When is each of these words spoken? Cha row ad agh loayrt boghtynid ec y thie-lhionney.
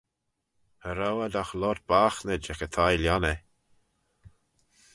Cha 0.81 0.91
row 0.97 1.17
ad 1.25 1.35
agh 1.41 1.53
loayrt 1.59 1.85
boghtynid 1.89 2.43
ec 2.51 2.59
y 2.65 2.67
thie-lhionney. 2.73 3.37